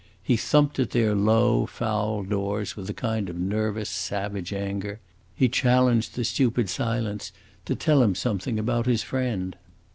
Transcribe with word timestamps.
He 0.23 0.35
thumped 0.35 0.79
at 0.79 0.89
their 0.89 1.13
low, 1.13 1.67
foul 1.67 2.23
doors 2.23 2.75
with 2.75 2.89
a 2.89 2.91
kind 2.95 3.29
of 3.29 3.37
nervous, 3.37 3.87
savage 3.87 4.51
anger; 4.51 4.99
he 5.35 5.47
challenged 5.47 6.15
the 6.15 6.23
stupid 6.23 6.69
silence 6.71 7.31
to 7.65 7.75
tell 7.75 8.01
him 8.01 8.15
something 8.15 8.57
about 8.57 8.87
his 8.87 9.03
friend. 9.03 9.55